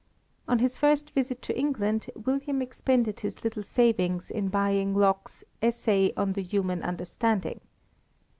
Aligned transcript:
On 0.47 0.57
this 0.57 0.77
first 0.79 1.11
visit 1.11 1.43
to 1.43 1.55
England, 1.55 2.09
William 2.15 2.59
expended 2.59 3.19
his 3.19 3.43
little 3.43 3.61
savings 3.61 4.31
in 4.31 4.47
buying 4.47 4.95
Locke's 4.95 5.43
"Essay 5.61 6.11
on 6.17 6.33
the 6.33 6.41
Human 6.41 6.81
Understanding." 6.81 7.61